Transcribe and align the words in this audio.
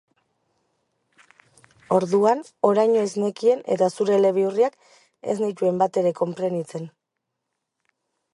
Orduan 1.97 2.41
oraino 2.69 3.03
ez 3.09 3.11
nekien 3.25 3.61
eta 3.75 3.91
zure 3.93 4.17
ele 4.21 4.33
bihurriak 4.39 4.81
ez 5.35 5.37
nituen 5.45 5.83
batere 5.85 6.17
konprenitzen. 6.23 6.91